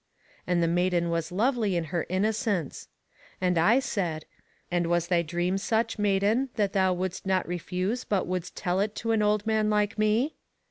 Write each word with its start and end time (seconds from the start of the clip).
And 0.47 0.63
the 0.63 0.67
maiden 0.67 1.11
was 1.11 1.31
lovely 1.31 1.75
in 1.75 1.83
her 1.93 2.07
innocence. 2.09 2.87
And 3.39 3.55
I 3.55 3.77
said: 3.79 4.25
And 4.71 4.87
was 4.87 5.09
thy 5.09 5.21
dream 5.21 5.59
such, 5.59 5.99
maiden, 5.99 6.49
that 6.55 6.73
thou 6.73 6.91
wouldst 6.93 7.27
not 7.27 7.47
refuse 7.47 8.03
but 8.03 8.25
wouldst 8.25 8.55
tell 8.55 8.79
it 8.79 8.95
to 8.95 9.11
an 9.11 9.21
old 9.21 9.45
man 9.45 9.69
like 9.69 9.99
me? 9.99 10.33